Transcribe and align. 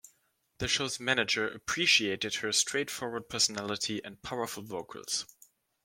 The 0.57 0.67
show's 0.67 0.99
manager 0.99 1.47
appreciated 1.47 2.33
her 2.37 2.51
straightforward 2.53 3.29
personality 3.29 4.03
and 4.03 4.19
powerful 4.23 4.63
vocals. 4.63 5.27